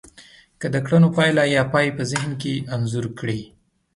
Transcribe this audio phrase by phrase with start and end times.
[0.59, 3.41] که د کړنو پايله يا پای په ذهن کې انځور کړی.